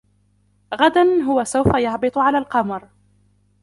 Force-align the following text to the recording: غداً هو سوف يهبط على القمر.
غداً 0.73 1.21
هو 1.23 1.43
سوف 1.43 1.73
يهبط 1.75 2.17
على 2.17 2.37
القمر. 2.37 2.87